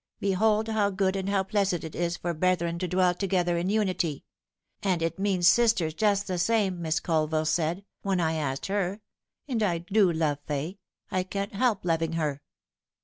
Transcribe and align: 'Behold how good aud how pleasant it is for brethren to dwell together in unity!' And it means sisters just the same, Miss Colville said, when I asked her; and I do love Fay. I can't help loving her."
'Behold 0.19 0.67
how 0.67 0.89
good 0.89 1.15
aud 1.15 1.29
how 1.29 1.43
pleasant 1.43 1.83
it 1.83 1.93
is 1.93 2.17
for 2.17 2.33
brethren 2.33 2.79
to 2.79 2.87
dwell 2.87 3.13
together 3.13 3.55
in 3.55 3.69
unity!' 3.69 4.23
And 4.81 4.99
it 5.03 5.19
means 5.19 5.47
sisters 5.47 5.93
just 5.93 6.25
the 6.25 6.39
same, 6.39 6.81
Miss 6.81 6.99
Colville 6.99 7.45
said, 7.45 7.85
when 8.01 8.19
I 8.19 8.33
asked 8.33 8.65
her; 8.65 9.01
and 9.47 9.61
I 9.61 9.77
do 9.77 10.11
love 10.11 10.39
Fay. 10.47 10.79
I 11.11 11.21
can't 11.21 11.53
help 11.53 11.85
loving 11.85 12.13
her." 12.13 12.41